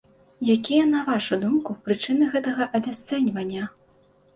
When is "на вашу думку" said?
0.93-1.77